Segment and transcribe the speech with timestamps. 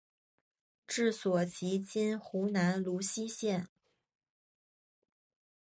[0.87, 3.69] 治所即今湖南泸溪县。